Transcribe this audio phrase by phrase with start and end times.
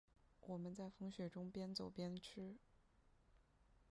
[0.47, 2.55] 我们在风雪中边走边吃